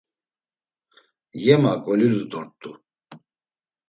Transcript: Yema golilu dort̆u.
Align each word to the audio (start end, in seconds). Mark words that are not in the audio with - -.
Yema 1.43 1.73
golilu 1.83 2.23
dort̆u. 2.31 2.71